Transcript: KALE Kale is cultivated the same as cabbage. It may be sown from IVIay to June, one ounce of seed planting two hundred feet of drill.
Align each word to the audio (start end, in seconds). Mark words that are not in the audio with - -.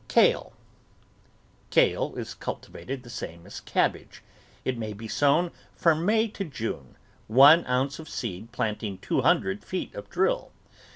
KALE 0.07 0.51
Kale 1.69 2.15
is 2.15 2.33
cultivated 2.33 3.03
the 3.03 3.09
same 3.11 3.45
as 3.45 3.59
cabbage. 3.59 4.23
It 4.65 4.75
may 4.75 4.93
be 4.93 5.07
sown 5.07 5.51
from 5.75 6.07
IVIay 6.07 6.33
to 6.33 6.43
June, 6.43 6.97
one 7.27 7.63
ounce 7.67 7.99
of 7.99 8.09
seed 8.09 8.51
planting 8.51 8.97
two 8.97 9.21
hundred 9.21 9.63
feet 9.63 9.93
of 9.93 10.09
drill. 10.09 10.51